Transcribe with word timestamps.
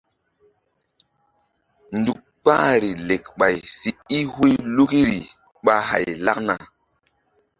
Nzuk 1.97 2.19
kpahri 2.41 2.89
lekɓay 3.07 3.57
si 3.77 3.89
i 4.17 4.19
huy 4.33 4.53
lukiri 4.75 5.19
ɓa 5.63 5.75
hay 5.89 6.05
lakna. 6.25 6.55